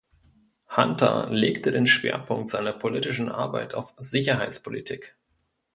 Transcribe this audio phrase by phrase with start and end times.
[0.75, 5.15] Hunter legte den Schwerpunkt seiner politischen Arbeit auf Sicherheitspolitik.